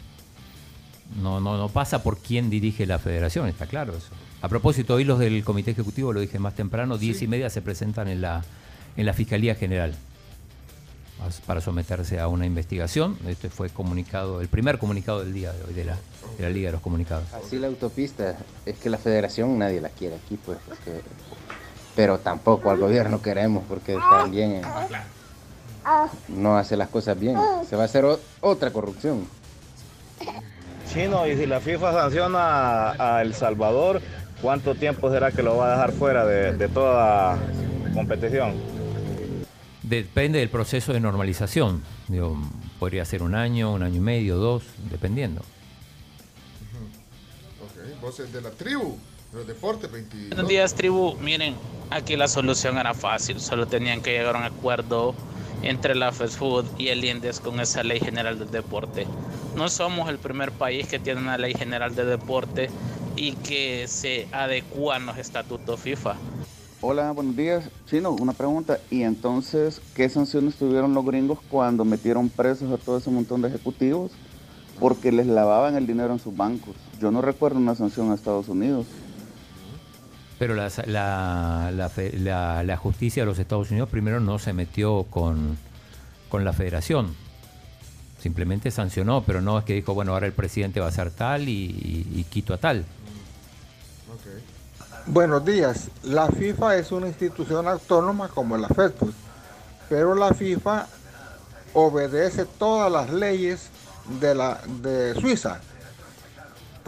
[1.21, 4.07] no, no, no pasa por quién dirige la federación, está claro eso.
[4.41, 7.61] A propósito, hoy los del Comité Ejecutivo, lo dije más temprano, diez y media se
[7.61, 8.43] presentan en la,
[8.95, 9.93] en la Fiscalía General.
[11.45, 13.17] para someterse a una investigación.
[13.27, 15.97] Este fue comunicado, el primer comunicado del día de hoy de la,
[16.37, 17.25] de la Liga de los Comunicados.
[17.33, 21.01] Así la autopista, es que la federación nadie la quiere aquí, pues, porque-
[21.95, 24.61] pero tampoco al gobierno queremos, porque también eh,
[26.29, 27.35] no hace las cosas bien.
[27.69, 29.27] Se va a hacer o- otra corrupción.
[30.91, 34.01] Chino, y si la FIFA sanciona a, El Salvador,
[34.41, 37.37] ¿cuánto tiempo será que lo va a dejar fuera de, de toda
[37.93, 38.55] competición?
[39.83, 41.83] Depende del proceso de normalización.
[42.07, 42.37] Digo,
[42.79, 45.41] podría ser un año, un año y medio, dos, dependiendo.
[47.61, 48.97] Ok, voces de la tribu,
[49.31, 50.29] de los deportes 22.
[50.29, 51.15] Buenos días, tribu.
[51.19, 51.55] Miren,
[51.91, 53.39] aquí la solución era fácil.
[53.39, 55.13] Solo tenían que llegar a un acuerdo
[55.63, 59.05] entre la FESFUD y el INDES con esa ley general del deporte.
[59.55, 62.69] No somos el primer país que tiene una ley general de deporte
[63.15, 66.15] y que se adecúa a los estatutos FIFA.
[66.81, 67.69] Hola, buenos días.
[67.87, 68.79] Chino, una pregunta.
[68.89, 73.49] ¿Y entonces qué sanciones tuvieron los gringos cuando metieron presos a todo ese montón de
[73.49, 74.11] ejecutivos?
[74.79, 76.75] Porque les lavaban el dinero en sus bancos.
[77.01, 78.85] Yo no recuerdo una sanción a Estados Unidos.
[80.39, 80.69] Pero la,
[82.81, 85.57] justicia de los Estados Unidos primero no se metió con,
[86.31, 87.13] la federación.
[88.21, 91.49] Simplemente sancionó, pero no es que dijo, bueno, ahora el presidente va a hacer tal
[91.49, 92.85] y, quito a tal.
[95.05, 95.89] Buenos días.
[96.03, 99.13] La FIFA es una institución autónoma como la FEDFUT,
[99.89, 100.87] pero la FIFA
[101.73, 103.69] obedece todas las leyes
[104.19, 105.59] de Suiza.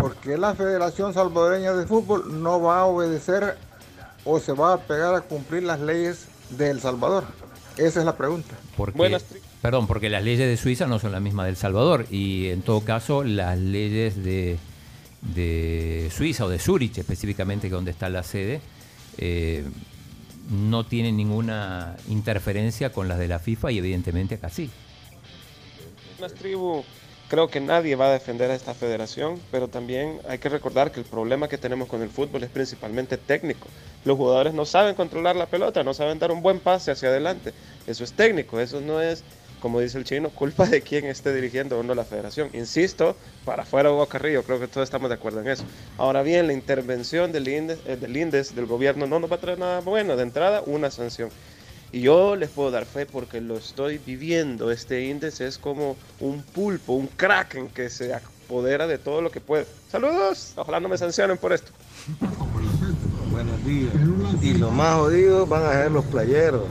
[0.01, 3.57] Porque la Federación Salvadoreña de Fútbol no va a obedecer
[4.25, 7.25] o se va a pegar a cumplir las leyes de El Salvador?
[7.77, 8.55] Esa es la pregunta.
[8.75, 9.17] Porque,
[9.61, 12.81] perdón, porque las leyes de Suiza no son las mismas del Salvador y en todo
[12.81, 14.57] caso las leyes de,
[15.21, 18.61] de Suiza o de Zurich específicamente, que es donde está la sede,
[19.17, 19.63] eh,
[20.49, 24.69] no tienen ninguna interferencia con las de la FIFA y evidentemente acá sí.
[26.17, 26.83] Buenas tribu,
[27.31, 30.99] creo que nadie va a defender a esta federación, pero también hay que recordar que
[30.99, 33.69] el problema que tenemos con el fútbol es principalmente técnico.
[34.03, 37.53] Los jugadores no saben controlar la pelota, no saben dar un buen pase hacia adelante.
[37.87, 39.23] Eso es técnico, eso no es,
[39.61, 42.49] como dice el chino, culpa de quien esté dirigiendo o no la federación.
[42.51, 43.15] Insisto,
[43.45, 45.63] para afuera Hugo Carrillo, creo que todos estamos de acuerdo en eso.
[45.97, 49.39] Ahora bien, la intervención del INDES, eh, del, INDES, del gobierno, no nos va a
[49.39, 50.17] traer nada bueno.
[50.17, 51.29] De entrada, una sanción.
[51.93, 54.71] Y yo les puedo dar fe porque lo estoy viviendo.
[54.71, 59.41] Este índice es como un pulpo, un kraken que se apodera de todo lo que
[59.41, 59.65] puede.
[59.91, 61.71] Saludos, ojalá no me sancionen por esto.
[63.32, 63.91] Buenos días.
[64.41, 66.63] Y lo más jodido van a ser los playeros.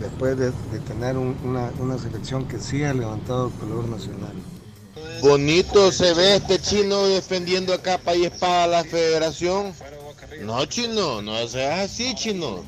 [0.00, 4.32] Después de, de tener un- una, una selección que sí ha levantado el color nacional.
[5.22, 9.72] Bonito se ve este chino defendiendo a capa y espada a la federación.
[10.42, 12.62] No, chino, no seas así, chino.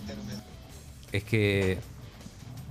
[1.12, 1.78] Es que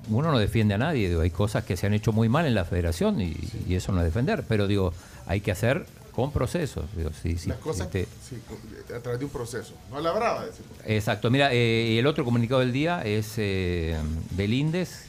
[0.10, 2.56] uno no defiende a nadie, digo, hay cosas que se han hecho muy mal en
[2.56, 3.36] la federación y,
[3.68, 4.94] y eso no es defender, pero digo,
[5.26, 6.86] hay que hacer con procesos.
[6.96, 8.38] Digo, sí, sí, Las cosas este, sí,
[8.96, 9.74] a través de un proceso.
[9.92, 10.72] No a la brava, decimos.
[10.86, 13.98] Exacto, mira, eh, y el otro comunicado del día es eh,
[14.32, 15.04] del INDES,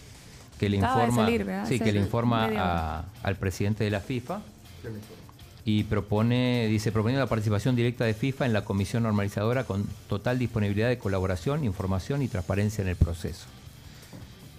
[0.58, 4.40] que le Acaba de informa, sí, que le informa a- al presidente de la FIFA
[4.82, 5.22] ¿Qué le informa?
[5.68, 10.38] Y propone, dice, proponiendo la participación directa de FIFA en la comisión normalizadora con total
[10.38, 13.44] disponibilidad de colaboración, información y transparencia en el proceso.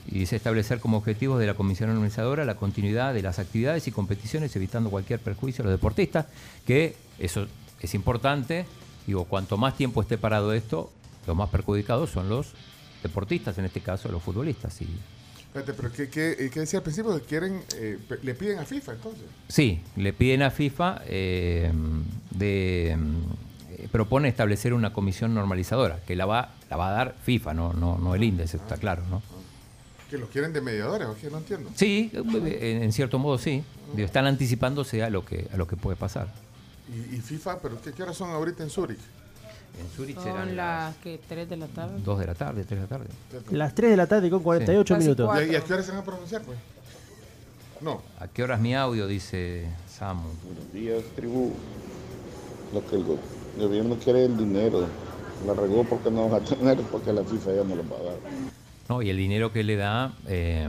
[0.05, 3.91] Y dice establecer como objetivos de la comisión normalizadora la continuidad de las actividades y
[3.91, 6.27] competiciones, evitando cualquier perjuicio a los deportistas,
[6.67, 7.47] que eso
[7.81, 8.67] es importante.
[9.07, 10.91] Digo, cuanto más tiempo esté parado esto,
[11.25, 12.49] los más perjudicados son los
[13.01, 14.79] deportistas, en este caso los futbolistas.
[14.83, 14.87] Y,
[15.49, 17.15] Espérate, pero ¿qué, qué, qué decía al principio?
[17.19, 19.23] Que quieren, eh, le piden a FIFA entonces.
[19.47, 21.71] Sí, le piden a FIFA eh,
[22.29, 27.55] de eh, propone establecer una comisión normalizadora que la va la va a dar FIFA,
[27.55, 29.23] no no no el índice, está claro, ¿no?
[30.07, 31.31] Que los quieren de mediadores, ¿o qué?
[31.31, 31.71] No entiendo.
[31.75, 33.63] Sí, eh, en cierto modo sí.
[33.97, 36.31] Están anticipándose a lo que a lo que puede pasar.
[36.87, 38.99] Y, y FIFA, pero ¿qué, qué horas son ahorita en Zurich?
[39.79, 42.01] En Zurich Son las que 3 de la tarde.
[42.03, 43.07] Dos de la tarde, tres de la tarde.
[43.51, 45.29] Las 3 de la tarde con 48 Casi minutos.
[45.49, 46.57] ¿Y, a- qué horas se van a pronunciar, pues?
[47.81, 48.01] No.
[48.19, 50.27] ¿A qué horas mi audio dice Samu?
[50.43, 51.53] Buenos días, tribu.
[52.73, 53.19] Lo que el go-
[53.57, 54.85] gobierno quiere el dinero.
[55.47, 58.03] La regó porque no va a tener, porque la FIFA ya no lo va a
[58.03, 58.15] dar.
[58.89, 60.67] No, y el dinero que le da, eh,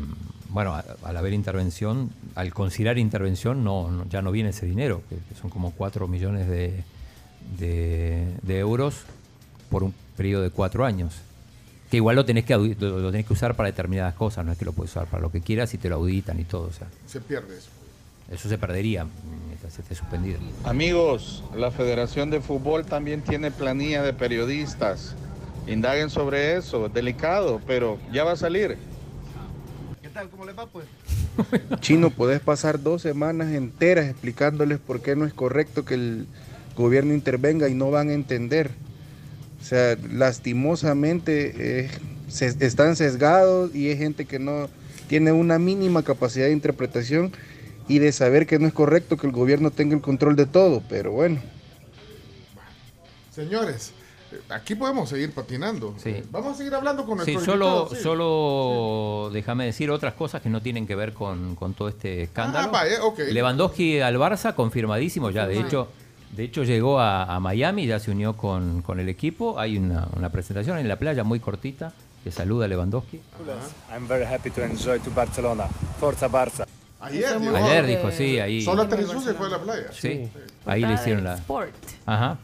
[0.50, 5.16] bueno, al haber intervención, al considerar intervención, no, no- ya no viene ese dinero, que,
[5.16, 6.84] que son como 4 millones de,
[7.58, 8.96] de- de euros
[9.70, 11.14] por un periodo de cuatro años.
[11.90, 12.64] Que igual lo tenés que, lo,
[13.00, 15.32] lo tenés que usar para determinadas cosas, no es que lo puedes usar para lo
[15.32, 16.68] que quieras y te lo auditan y todo.
[16.68, 17.68] O sea, Se pierde eso.
[18.30, 19.06] eso se perdería
[19.48, 20.38] mientras esté suspendido.
[20.64, 25.14] Amigos, la Federación de Fútbol también tiene planilla de periodistas.
[25.66, 28.76] Indaguen sobre eso, es delicado, pero ya va a salir.
[30.14, 30.28] tal?
[30.28, 30.86] ¿Cómo les va pues?
[31.80, 36.26] Chino, podés pasar dos semanas enteras explicándoles por qué no es correcto que el
[36.76, 38.70] gobierno intervenga y no van a entender.
[39.60, 41.54] O sea, lastimosamente
[41.84, 41.90] eh,
[42.28, 44.68] se- están sesgados y hay gente que no
[45.08, 47.32] tiene una mínima capacidad de interpretación
[47.88, 50.82] y de saber que no es correcto que el gobierno tenga el control de todo,
[50.88, 51.40] pero bueno.
[53.34, 53.92] Señores,
[54.32, 55.94] eh, aquí podemos seguir patinando.
[56.04, 58.02] Eh, Vamos a seguir hablando con Sí, nuestro solo, invitado, sí.
[58.02, 62.68] solo déjame decir otras cosas que no tienen que ver con, con todo este escándalo.
[62.68, 63.18] Ah, vaya, ok.
[63.30, 65.46] Lewandowski al Barça, confirmadísimo ya.
[65.46, 65.84] De Confirmado.
[65.84, 65.92] hecho,
[66.36, 69.58] de hecho llegó a, a Miami, ya se unió con, con el equipo.
[69.58, 73.20] Hay una, una presentación en la playa muy cortita que saluda a Lewandowski.
[73.92, 75.64] I'm very happy to enjoy to Barcelona.
[75.98, 76.66] Forza Barça.
[77.00, 78.60] Ayer, dijo, Ayer dijo, sí, ahí.
[78.62, 79.86] Solo aterrizó y se fue a la playa.
[79.92, 80.28] Sí,
[80.66, 81.34] ahí le hicieron la.
[81.36, 81.72] Sport.
[82.06, 82.38] Ajá.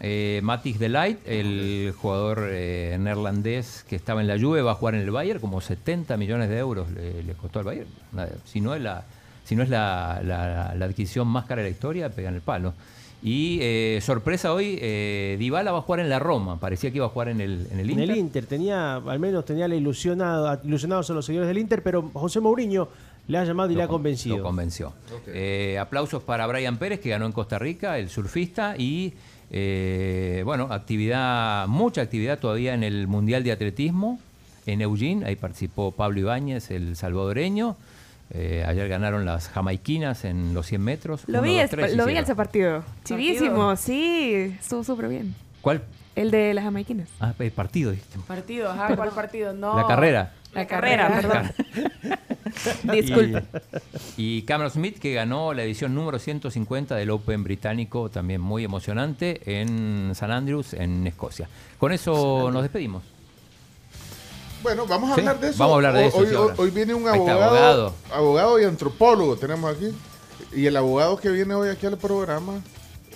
[0.00, 4.74] Eh, Matis de Light, el jugador eh, neerlandés que estaba en la Juve, va a
[4.74, 7.88] jugar en el Bayern, como 70 millones de euros le, le costó al Bayern.
[8.12, 9.04] Una- si no es, la,
[9.44, 12.74] si no es la, la- la adquisición más cara de la historia, pegan el palo.
[13.22, 16.60] Y eh, sorpresa hoy, eh, Dybala va a jugar en la Roma.
[16.60, 18.10] Parecía que iba a jugar en el, en el En Inter.
[18.10, 22.10] el Inter tenía, al menos tenía la ilusionado, ilusionados a los seguidores del Inter, pero
[22.12, 22.88] José Mourinho
[23.26, 24.38] le ha llamado y le ha convencido.
[24.38, 24.92] Lo convenció.
[25.26, 29.12] Eh, aplausos para Brian Pérez, que ganó en Costa Rica, el surfista, y
[29.50, 34.18] eh, bueno, actividad, mucha actividad todavía en el Mundial de Atletismo
[34.66, 35.26] en Eugene.
[35.26, 37.76] Ahí participó Pablo Ibáñez, el salvadoreño.
[38.30, 41.22] Eh, ayer ganaron las jamaiquinas en los 100 metros.
[41.26, 42.24] Lo Uno, vi, dos, es- tres lo vi hicieron.
[42.24, 42.84] ese partido.
[43.04, 44.54] Chivísimo, sí.
[44.60, 45.34] Estuvo súper bien.
[45.62, 45.82] ¿Cuál?
[46.14, 47.08] El de las jamaiquinas.
[47.20, 47.90] Ah, el partido.
[47.92, 48.18] dijiste.
[48.26, 49.52] Partido, ajá, ¿cuál partido?
[49.52, 49.76] No.
[49.76, 50.34] La carrera.
[50.52, 51.52] La carrera, perdón.
[52.92, 53.44] Disculpe.
[54.16, 58.64] Y, y Cameron Smith que ganó la edición número 150 del Open británico, también muy
[58.64, 61.48] emocionante, en San Andrews, en Escocia.
[61.78, 63.04] Con eso nos despedimos.
[64.62, 65.58] Bueno, vamos a Sí, hablar de eso.
[65.58, 67.94] vamos a hablar de Hoy- eso, Hoy, sí, hoy viene un abogado, abogado.
[68.12, 69.92] abogado y antropólogo tenemos aquí.
[70.52, 72.54] Y el abogado que viene hoy aquí al programa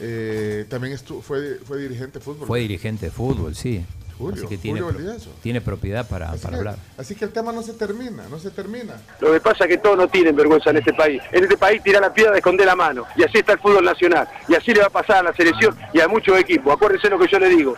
[0.01, 2.47] eh, también fue, fue dirigente de fútbol.
[2.47, 3.85] Fue dirigente de fútbol, sí.
[4.19, 4.95] Julio, Así que tiene, pro-
[5.43, 6.77] tiene propiedad para, Así para que- hablar.
[6.97, 8.95] Así que el tema no se termina, no se termina.
[9.21, 11.21] Lo que pasa es que todos no tienen vergüenza en este país.
[11.33, 13.05] En este país tira la piedra, esconde la mano.
[13.17, 14.29] Y así está el fútbol nacional.
[14.49, 16.73] Y así le va a pasar a la selección y a muchos equipos.
[16.73, 17.75] Acuérdense lo que yo le digo.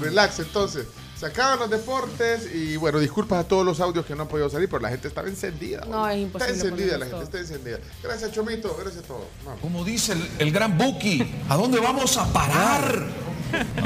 [0.00, 0.86] Relax, entonces.
[1.18, 4.50] Se acaban los deportes y bueno, disculpas a todos los audios que no han podido
[4.50, 5.84] salir, pero la gente estaba encendida.
[5.88, 7.78] No, es Está imposible encendida, la gente está encendida.
[8.02, 9.24] Gracias, Chomito, gracias a todos.
[9.44, 9.60] Vamos.
[9.60, 13.06] Como dice el, el gran Buki, ¿a dónde vamos a parar?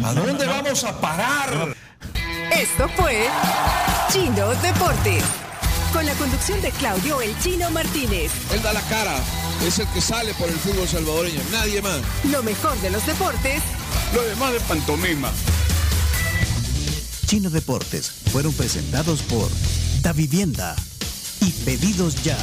[0.02, 1.74] ¿A dónde vamos a parar?
[2.52, 3.26] Esto fue
[4.10, 5.22] Chino Deportes.
[5.92, 8.30] Con la conducción de Claudio El Chino Martínez.
[8.52, 9.16] Él da la cara,
[9.66, 12.00] es el que sale por el fútbol salvadoreño, nadie más.
[12.30, 13.62] Lo mejor de los deportes
[14.14, 15.30] Lo demás de pantomima.
[17.28, 19.50] Chino Deportes fueron presentados por
[20.00, 20.74] Da Vivienda
[21.42, 22.38] y Pedidos Ya.